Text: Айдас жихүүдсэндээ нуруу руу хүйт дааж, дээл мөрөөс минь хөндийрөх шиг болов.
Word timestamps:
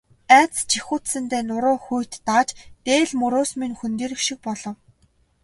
Айдас 0.37 0.61
жихүүдсэндээ 0.73 1.41
нуруу 1.47 1.75
руу 1.75 1.85
хүйт 1.85 2.11
дааж, 2.27 2.47
дээл 2.85 3.11
мөрөөс 3.21 3.51
минь 3.59 3.77
хөндийрөх 3.79 4.21
шиг 4.27 4.39
болов. 4.47 4.75